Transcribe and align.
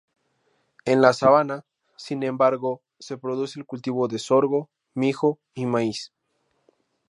En 0.83 0.99
la 0.99 1.13
sabana, 1.13 1.61
sin 1.95 2.23
embargo, 2.23 2.81
se 2.97 3.19
produce 3.19 3.59
el 3.59 3.67
cultivo 3.67 4.07
de 4.07 4.17
sorgo, 4.17 4.67
mijo 4.95 5.37
y 5.53 5.67
maíz. 5.67 6.11